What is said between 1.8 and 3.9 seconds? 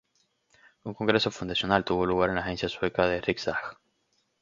tuvo lugar en la agencia sueca de Riksdag.